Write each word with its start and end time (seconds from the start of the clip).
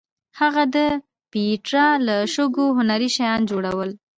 هغه 0.39 0.63
د 0.75 0.77
پېټرا 1.31 1.87
له 2.07 2.15
شګو 2.33 2.65
هنري 2.77 3.09
شیان 3.15 3.41
جوړول. 3.51 3.89